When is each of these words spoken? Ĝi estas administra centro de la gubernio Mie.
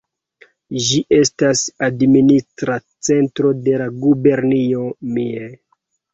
Ĝi 0.85 0.95
estas 1.17 1.61
administra 1.87 2.79
centro 3.09 3.53
de 3.69 3.77
la 3.83 3.89
gubernio 4.01 4.89
Mie. 5.13 5.55